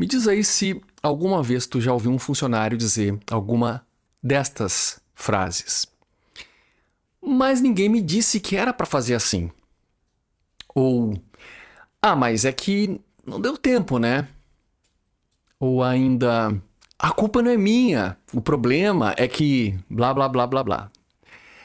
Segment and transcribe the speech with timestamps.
[0.00, 3.86] Me diz aí se alguma vez tu já ouviu um funcionário dizer alguma
[4.22, 5.86] destas frases.
[7.22, 9.50] Mas ninguém me disse que era para fazer assim.
[10.74, 11.22] Ou,
[12.00, 14.26] ah, mas é que não deu tempo, né?
[15.58, 16.58] Ou ainda,
[16.98, 20.90] a culpa não é minha, o problema é que blá blá blá blá blá.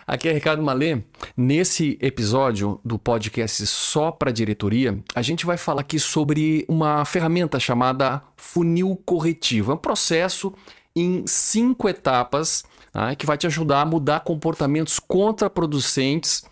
[0.08, 1.02] Aqui é Ricardo Malê.
[1.36, 7.60] Nesse episódio do podcast Só para Diretoria, a gente vai falar aqui sobre uma ferramenta
[7.60, 9.72] chamada funil corretivo.
[9.72, 10.54] É um processo
[10.96, 13.16] em cinco etapas tá?
[13.16, 16.46] que vai te ajudar a mudar comportamentos contraproducentes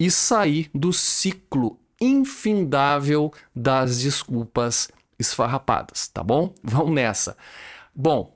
[0.00, 6.52] e sair do ciclo infindável das desculpas esfarrapadas, tá bom?
[6.60, 7.36] Vamos nessa.
[7.94, 8.35] Bom,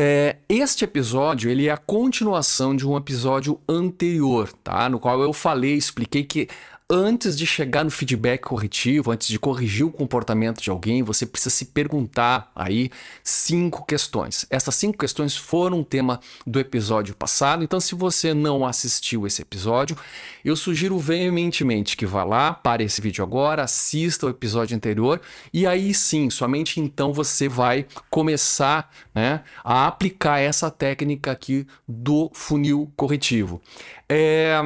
[0.00, 4.88] é, este episódio ele é a continuação de um episódio anterior, tá?
[4.88, 6.46] No qual eu falei, expliquei que
[6.90, 11.54] antes de chegar no feedback corretivo, antes de corrigir o comportamento de alguém, você precisa
[11.54, 12.90] se perguntar aí
[13.22, 14.46] cinco questões.
[14.48, 19.98] Essas cinco questões foram tema do episódio passado, então se você não assistiu esse episódio,
[20.42, 25.20] eu sugiro veementemente que vá lá, pare esse vídeo agora, assista o episódio anterior
[25.52, 32.30] e aí sim, somente então você vai começar né, a aplicar essa técnica aqui do
[32.32, 33.60] funil corretivo.
[34.08, 34.58] É,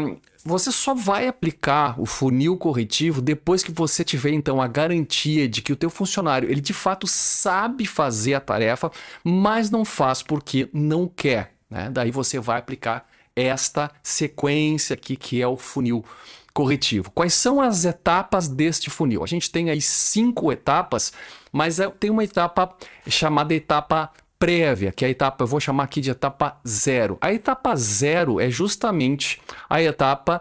[0.44, 5.62] você só vai aplicar o funil corretivo depois que você tiver então a garantia de
[5.62, 8.90] que o teu funcionário ele de fato sabe fazer a tarefa,
[9.22, 11.52] mas não faz porque não quer.
[11.70, 11.88] Né?
[11.90, 16.04] Daí você vai aplicar esta sequência aqui que é o funil
[16.52, 17.10] corretivo.
[17.10, 19.22] Quais são as etapas deste funil?
[19.24, 21.12] A gente tem aí cinco etapas,
[21.50, 22.76] mas é, tem uma etapa
[23.08, 24.10] chamada etapa
[24.42, 27.16] prévia, que é a etapa, eu vou chamar aqui de etapa zero.
[27.20, 29.40] A etapa zero é justamente
[29.70, 30.40] a etapa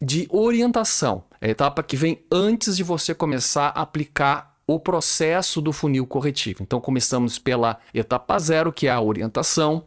[0.00, 5.60] de orientação, é a etapa que vem antes de você começar a aplicar o processo
[5.60, 6.62] do funil corretivo.
[6.62, 9.84] Então, começamos pela etapa zero, que é a orientação.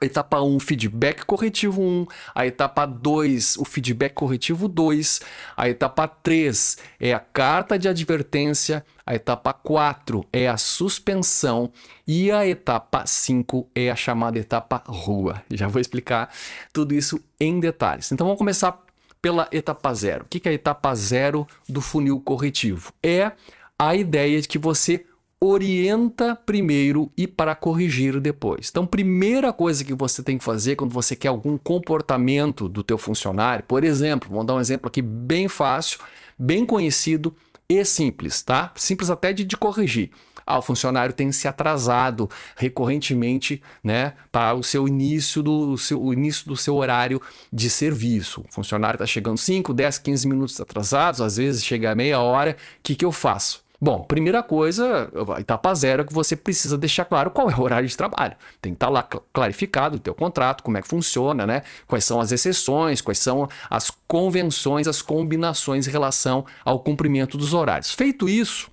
[0.00, 2.06] Etapa 1, feedback corretivo 1.
[2.34, 5.20] A etapa 2, o feedback corretivo 2.
[5.56, 8.84] A etapa 3 é a carta de advertência.
[9.06, 11.72] A etapa 4 é a suspensão.
[12.06, 15.42] E a etapa 5 é a chamada etapa rua.
[15.50, 16.30] Já vou explicar
[16.72, 18.10] tudo isso em detalhes.
[18.10, 18.82] Então vamos começar
[19.22, 20.24] pela etapa 0.
[20.24, 22.92] O que é a etapa 0 do funil corretivo?
[23.02, 23.32] É
[23.78, 25.06] a ideia de que você
[25.44, 28.68] orienta primeiro e para corrigir depois.
[28.70, 32.96] Então, primeira coisa que você tem que fazer quando você quer algum comportamento do teu
[32.96, 35.98] funcionário, por exemplo, vamos dar um exemplo aqui bem fácil,
[36.38, 37.34] bem conhecido
[37.68, 38.72] e simples, tá?
[38.74, 40.10] Simples até de, de corrigir.
[40.46, 46.12] Ah, o funcionário tem se atrasado recorrentemente, né, para o seu início do seu, o
[46.12, 47.20] início do seu horário
[47.52, 48.42] de serviço.
[48.48, 52.56] O funcionário está chegando 5, 10, 15 minutos atrasados, às vezes chega a meia hora.
[52.78, 53.63] O que, que eu faço?
[53.84, 57.86] Bom, primeira coisa, etapa zero é que você precisa deixar claro qual é o horário
[57.86, 58.34] de trabalho.
[58.62, 61.60] Tem que estar lá clarificado o teu contrato, como é que funciona, né?
[61.86, 67.52] Quais são as exceções, quais são as convenções, as combinações em relação ao cumprimento dos
[67.52, 67.92] horários.
[67.92, 68.70] Feito isso,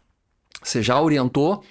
[0.64, 1.62] você já orientou.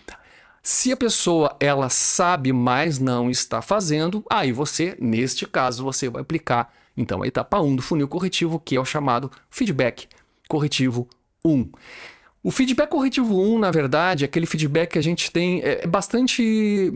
[0.63, 6.21] Se a pessoa ela sabe, mas não está fazendo, aí você, neste caso, você vai
[6.21, 10.09] aplicar então a etapa 1 do funil corretivo, que é o chamado feedback
[10.47, 11.09] corretivo
[11.43, 11.71] 1.
[12.43, 15.87] O feedback corretivo 1, na verdade, é aquele feedback que a gente tem é, é
[15.87, 16.91] bastante,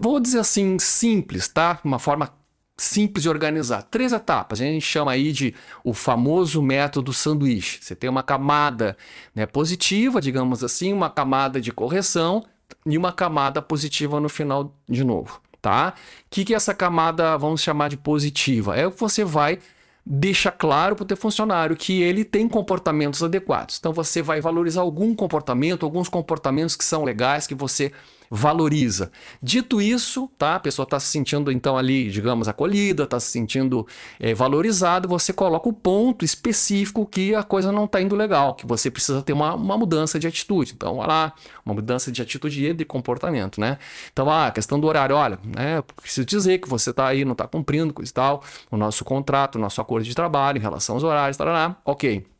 [0.00, 1.78] vou dizer assim, simples, tá?
[1.84, 2.32] Uma forma
[2.78, 3.82] simples de organizar.
[3.82, 5.54] Três etapas, a gente chama aí de
[5.84, 7.80] o famoso método sanduíche.
[7.82, 8.96] Você tem uma camada
[9.34, 12.46] né, positiva, digamos assim, uma camada de correção
[12.86, 15.92] e uma camada positiva no final de novo, tá?
[15.96, 18.74] O que, que é essa camada, vamos chamar de positiva?
[18.74, 19.58] É o que você vai
[20.10, 23.76] deixa claro para o teu funcionário que ele tem comportamentos adequados.
[23.78, 27.92] Então você vai valorizar algum comportamento, alguns comportamentos que são legais, que você
[28.30, 29.10] valoriza.
[29.42, 30.56] Dito isso, tá?
[30.56, 33.86] A pessoa está se sentindo então ali, digamos, acolhida, está se sentindo
[34.20, 38.66] é, valorizada, você coloca o ponto específico que a coisa não está indo legal, que
[38.66, 40.72] você precisa ter uma, uma mudança de atitude.
[40.76, 41.32] Então, olha lá,
[41.64, 43.78] uma mudança de atitude e de comportamento, né?
[44.12, 45.82] Então, ah, a questão do horário, olha, né?
[45.96, 49.56] Preciso dizer que você está aí, não está cumprindo, coisa e tal, o nosso contrato,
[49.56, 52.37] o nosso acordo de trabalho em relação aos horários, tarará, ok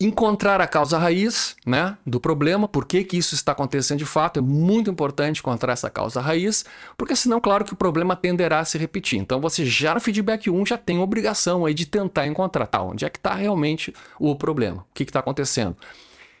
[0.00, 4.38] encontrar a causa raiz né, do problema, por que, que isso está acontecendo de fato.
[4.38, 6.64] É muito importante encontrar essa causa raiz,
[6.96, 9.18] porque senão, claro que o problema tenderá a se repetir.
[9.18, 13.04] Então você já no feedback 1 já tem obrigação aí de tentar encontrar tá, onde
[13.04, 15.76] é que está realmente o problema, o que está acontecendo.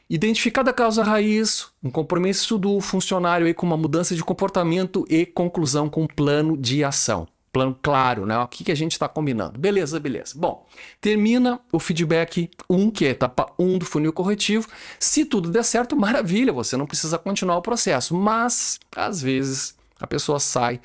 [0.08, 5.26] Identificada a causa raiz, um compromisso do funcionário aí com uma mudança de comportamento e
[5.26, 7.26] conclusão com um plano de ação
[7.58, 8.38] plano claro, né?
[8.38, 9.58] O que, que a gente está combinando.
[9.58, 10.34] Beleza, beleza.
[10.36, 10.64] Bom,
[11.00, 14.68] termina o feedback 1, que é a etapa 1 do funil corretivo.
[15.00, 18.14] Se tudo der certo, maravilha, você não precisa continuar o processo.
[18.14, 20.80] Mas, às vezes, a pessoa sai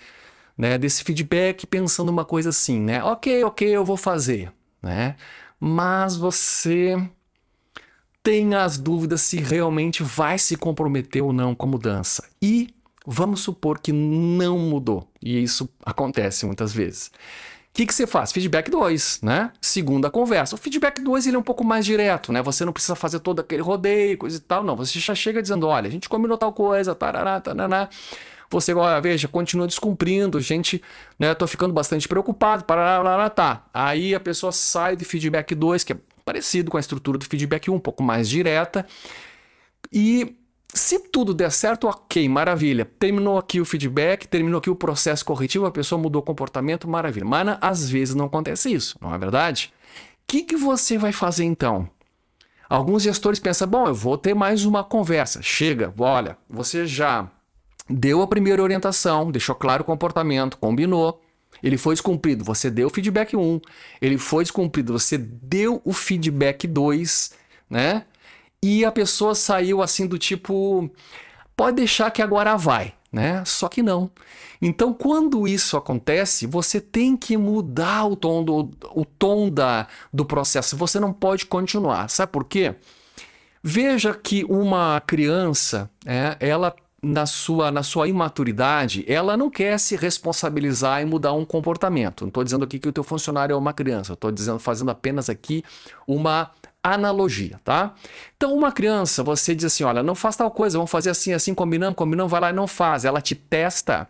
[0.58, 3.04] né, desse feedback pensando uma coisa assim, né?
[3.04, 5.16] Ok, ok, eu vou fazer, né?
[5.60, 6.98] Mas você
[8.24, 12.28] tem as dúvidas se realmente vai se comprometer ou não com a mudança.
[12.42, 12.74] E
[13.06, 15.08] vamos supor que não mudou.
[15.22, 17.08] E isso acontece muitas vezes.
[17.08, 18.32] O que, que você faz?
[18.32, 19.52] Feedback 2, né?
[19.60, 20.54] Segunda conversa.
[20.54, 22.40] O feedback 2 ele é um pouco mais direto, né?
[22.44, 24.64] Você não precisa fazer todo aquele rodeio, coisa e tal.
[24.64, 27.90] Não, você já chega dizendo: olha, a gente combinou tal coisa, tarará, tarará.
[28.52, 30.80] Você, olha, veja, continua descumprindo, gente,
[31.18, 31.34] né?
[31.34, 33.66] Tô ficando bastante preocupado, parará, tá.
[33.74, 37.72] Aí a pessoa sai de feedback 2, que é parecido com a estrutura do feedback
[37.72, 38.86] 1, um pouco mais direta.
[39.92, 40.36] E
[40.74, 42.84] se tudo der certo, ok, maravilha.
[42.84, 47.26] Terminou aqui o feedback, terminou aqui o processo corretivo, a pessoa mudou o comportamento, maravilha.
[47.26, 49.72] Mas às vezes não acontece isso, não é verdade?
[50.24, 51.88] O que, que você vai fazer então?
[52.68, 55.44] Alguns gestores pensam: bom, eu vou ter mais uma conversa.
[55.44, 57.30] Chega, olha, você já
[57.88, 61.22] deu a primeira orientação, deixou claro o comportamento, combinou.
[61.62, 63.62] Ele foi descumprido, você deu o feedback 1.
[64.02, 67.32] Ele foi descumprido, você deu o feedback 2,
[67.70, 68.06] né?
[68.64, 70.90] E a pessoa saiu assim do tipo,
[71.54, 73.44] pode deixar que agora vai, né?
[73.46, 74.10] Só que não.
[74.62, 80.24] Então, quando isso acontece, você tem que mudar o tom do, o tom da, do
[80.24, 80.78] processo.
[80.78, 82.10] Você não pode continuar.
[82.10, 82.74] Sabe por quê?
[83.62, 86.74] Veja que uma criança, é, ela
[87.04, 92.22] na sua, na sua imaturidade, ela não quer se responsabilizar e mudar um comportamento.
[92.22, 95.30] Não estou dizendo aqui que o teu funcionário é uma criança, estou dizendo, fazendo apenas
[95.30, 95.66] aqui
[96.08, 96.50] uma
[96.84, 97.94] analogia, tá?
[98.36, 101.54] Então, uma criança, você diz assim, olha, não faz tal coisa, vamos fazer assim, assim,
[101.54, 103.06] combinando, combinando, vai lá e não faz.
[103.06, 104.08] Ela te testa,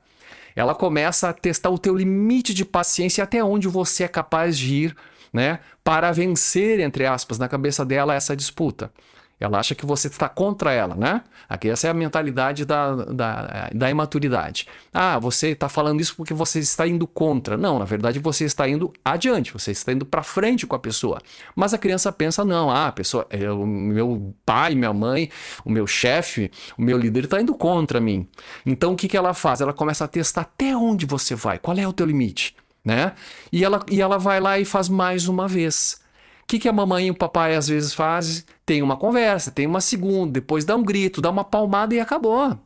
[0.55, 4.73] ela começa a testar o teu limite de paciência até onde você é capaz de
[4.73, 4.95] ir,
[5.31, 5.59] né?
[5.83, 8.91] Para vencer, entre aspas, na cabeça dela essa disputa.
[9.39, 11.21] Ela acha que você está contra ela, né?
[11.49, 14.67] Aqui essa é a mentalidade da, da, da imaturidade.
[14.93, 17.57] Ah, você está falando isso porque você está indo contra.
[17.57, 21.19] Não, na verdade você está indo adiante, você está indo para frente com a pessoa.
[21.55, 25.29] Mas a criança pensa, não, ah, a pessoa, é, o meu pai, minha mãe,
[25.65, 28.27] o meu chefe, o meu líder está indo contra mim.
[28.65, 29.61] Então o que, que ela faz?
[29.61, 33.13] Ela começa a testar até onde você vai, qual é o teu limite, né?
[33.51, 36.02] E ela, e ela vai lá e faz mais uma vez.
[36.43, 38.43] O que, que a mamãe e o papai às vezes fazem?
[38.65, 42.57] Tem uma conversa, tem uma segunda, depois dá um grito, dá uma palmada e acabou.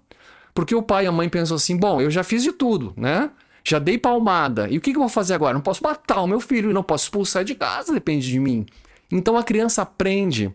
[0.53, 3.29] Porque o pai e a mãe pensam assim: bom, eu já fiz de tudo, né?
[3.63, 4.67] Já dei palmada.
[4.69, 5.53] E o que, que eu vou fazer agora?
[5.53, 8.65] Não posso matar o meu filho, não posso expulsar de casa, depende de mim.
[9.11, 10.53] Então a criança aprende,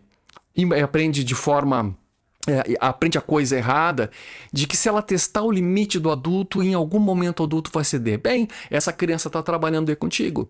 [0.55, 1.95] e aprende de forma
[2.47, 4.11] é, aprende a coisa errada,
[4.51, 7.85] de que se ela testar o limite do adulto, em algum momento o adulto vai
[7.85, 8.19] ceder.
[8.19, 10.49] Bem, essa criança está trabalhando aí contigo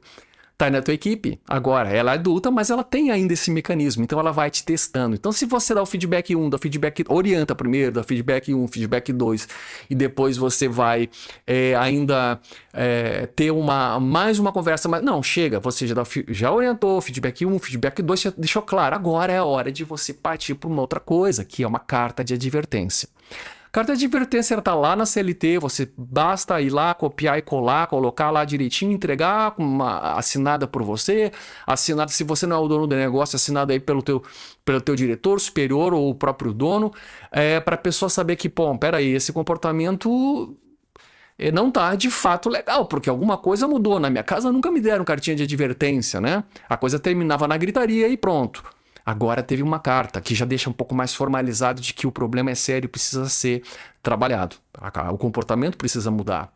[0.64, 1.40] tá na tua equipe.
[1.48, 5.16] Agora, ela é adulta, mas ela tem ainda esse mecanismo, então ela vai te testando.
[5.16, 8.68] Então, se você dá o feedback 1, dá o feedback, orienta primeiro, dá feedback 1,
[8.68, 9.48] feedback 2,
[9.90, 11.10] e depois você vai
[11.46, 12.40] é, ainda
[12.72, 17.46] é, ter uma, mais uma conversa, mas não, chega, você já, dá, já orientou, feedback
[17.46, 20.82] 1, feedback 2, já deixou claro, agora é a hora de você partir para uma
[20.82, 23.10] outra coisa, que é uma carta de advertência.
[23.74, 28.30] Carta de advertência está lá na CLT, você basta ir lá, copiar e colar, colocar
[28.30, 31.32] lá direitinho, entregar uma assinada por você,
[31.66, 34.22] assinada se você não é o dono do negócio, assinada aí pelo teu,
[34.64, 36.94] pelo teu diretor superior ou o próprio dono,
[37.32, 40.56] é, para a pessoa saber que, pô, peraí, esse comportamento
[41.40, 44.00] eh, não tá de fato legal, porque alguma coisa mudou.
[44.00, 46.44] Na minha casa nunca me deram cartinha de advertência, né?
[46.70, 48.64] A coisa terminava na gritaria e pronto.
[49.06, 52.52] Agora teve uma carta que já deixa um pouco mais formalizado de que o problema
[52.52, 53.64] é sério e precisa ser
[54.02, 54.56] trabalhado.
[55.12, 56.54] O comportamento precisa mudar.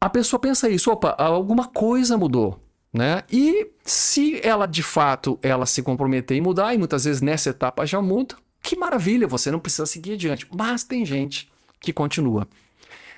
[0.00, 2.60] A pessoa pensa isso, opa, alguma coisa mudou.
[2.92, 3.22] Né?
[3.30, 7.84] E se ela de fato ela se comprometer em mudar, e muitas vezes nessa etapa
[7.84, 10.46] já muda, que maravilha, você não precisa seguir adiante.
[10.54, 11.50] Mas tem gente
[11.80, 12.46] que continua.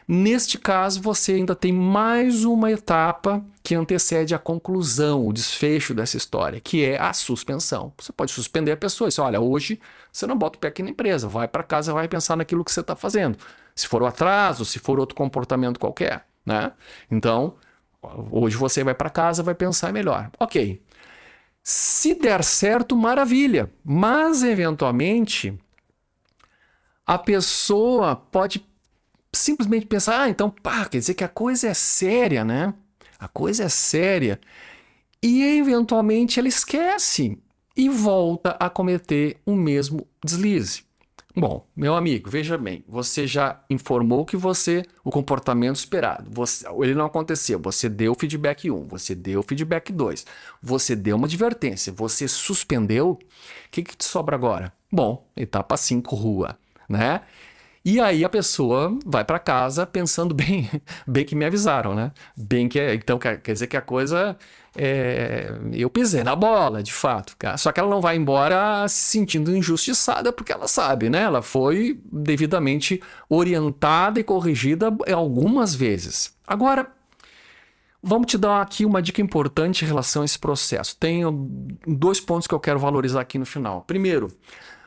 [0.09, 6.17] Neste caso, você ainda tem mais uma etapa que antecede a conclusão, o desfecho dessa
[6.17, 7.93] história, que é a suspensão.
[7.99, 9.81] Você pode suspender a pessoa dizer, olha, hoje
[10.13, 12.71] você não bota o pé aqui na empresa, vai para casa, vai pensar naquilo que
[12.71, 13.37] você está fazendo.
[13.75, 16.73] Se for o atraso, se for outro comportamento qualquer, né?
[17.11, 17.57] Então,
[18.31, 20.31] hoje você vai para casa, vai pensar melhor.
[20.39, 20.81] Ok.
[21.65, 23.73] Se der certo, maravilha.
[23.85, 25.59] Mas, eventualmente,
[27.05, 28.65] a pessoa pode
[29.37, 32.75] simplesmente pensar, ah, então, pá, quer dizer que a coisa é séria, né?
[33.19, 34.41] A coisa é séria.
[35.23, 37.39] E eventualmente ela esquece
[37.77, 40.87] e volta a cometer o mesmo deslize.
[41.39, 46.95] Bom, meu amigo, veja bem, você já informou que você, o comportamento esperado, você, ele
[46.95, 50.25] não aconteceu, você deu feedback 1, você deu feedback 2,
[50.63, 53.19] você deu uma advertência, você suspendeu, o
[53.71, 54.73] que, que te sobra agora?
[54.91, 57.21] Bom, etapa 5, rua, né?
[57.87, 60.69] E aí a pessoa vai para casa pensando bem,
[61.07, 62.11] bem que me avisaram, né?
[62.37, 64.37] Bem que então quer, dizer que a coisa
[64.77, 67.37] é, eu pisei na bola, de fato.
[67.39, 67.57] Cara.
[67.57, 71.23] Só que ela não vai embora se sentindo injustiçada porque ela sabe, né?
[71.23, 76.37] Ela foi devidamente orientada e corrigida algumas vezes.
[76.45, 76.91] Agora,
[78.03, 80.97] vamos te dar aqui uma dica importante em relação a esse processo.
[80.97, 81.31] Tenho
[81.87, 83.83] dois pontos que eu quero valorizar aqui no final.
[83.83, 84.27] Primeiro,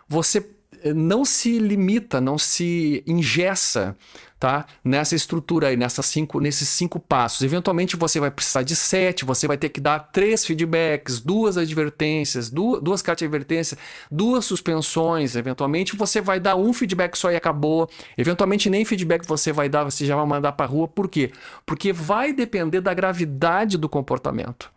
[0.06, 0.59] você
[0.96, 3.96] não se limita, não se ingessa
[4.40, 4.66] tá?
[4.84, 7.42] nessa estrutura aí, cinco, nesses cinco passos.
[7.42, 12.50] Eventualmente você vai precisar de sete, você vai ter que dar três feedbacks, duas advertências,
[12.50, 13.78] duas, duas cartas de advertência,
[14.10, 15.36] duas suspensões.
[15.36, 17.90] Eventualmente você vai dar um feedback só e acabou.
[18.18, 20.88] Eventualmente nem feedback você vai dar, você já vai mandar para rua.
[20.88, 21.32] Por quê?
[21.66, 24.72] Porque vai depender da gravidade do comportamento.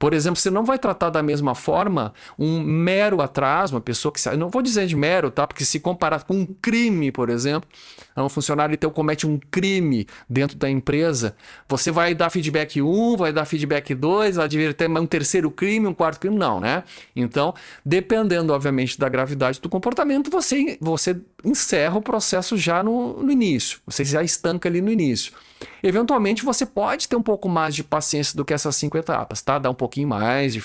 [0.00, 4.18] Por exemplo, você não vai tratar da mesma forma um mero atraso, uma pessoa que.
[4.34, 5.46] Não vou dizer de mero, tá?
[5.46, 7.68] Porque se comparar com um crime, por exemplo,
[8.16, 11.36] um funcionário teu comete um crime dentro da empresa,
[11.68, 15.92] você vai dar feedback 1, vai dar feedback 2, vai ter um terceiro crime, um
[15.92, 16.82] quarto crime, não, né?
[17.14, 17.54] Então,
[17.84, 21.14] dependendo, obviamente, da gravidade do comportamento, você, você
[21.44, 23.80] encerra o processo já no, no início.
[23.84, 25.34] Você já estanca ali no início.
[25.82, 29.58] Eventualmente você pode ter um pouco mais de paciência do que essas cinco etapas, tá?
[29.58, 30.62] Dar um pouquinho mais, de,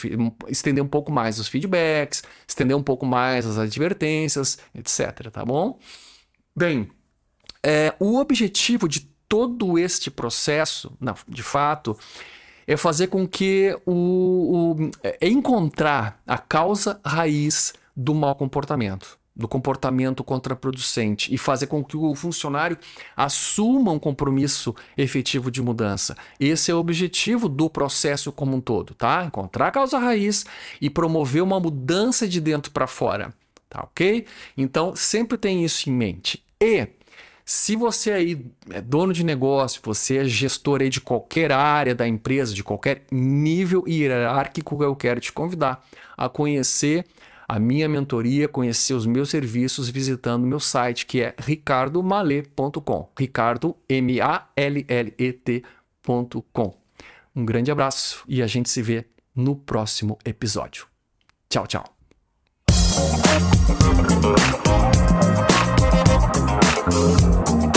[0.48, 5.30] estender um pouco mais os feedbacks, estender um pouco mais as advertências, etc.
[5.32, 5.78] Tá bom?
[6.56, 6.90] Bem,
[7.64, 10.96] é, o objetivo de todo este processo,
[11.28, 11.98] de fato,
[12.68, 19.48] é fazer com que o, o é encontrar a causa raiz do mau comportamento do
[19.48, 22.77] comportamento contraproducente e fazer com que o funcionário
[23.18, 26.15] assuma um compromisso efetivo de mudança.
[26.39, 29.25] Esse é o objetivo do processo como um todo, tá?
[29.25, 30.46] Encontrar a causa raiz
[30.80, 33.34] e promover uma mudança de dentro para fora,
[33.70, 34.25] tá ok?
[34.56, 36.42] Então sempre tem isso em mente.
[36.62, 36.88] E
[37.44, 42.08] se você aí é dono de negócio, você é gestor aí de qualquer área da
[42.08, 45.86] empresa, de qualquer nível hierárquico, eu quero te convidar
[46.18, 47.06] a conhecer
[47.48, 53.10] a minha mentoria, conhecer os meus serviços visitando meu site que é ricardomalet.com.
[53.18, 56.74] Ricardo M A L L E T.com.
[57.36, 60.88] Um grande abraço e a gente se vê no próximo episódio.
[61.50, 61.96] Tchau, tchau.
[66.88, 67.75] Thank you.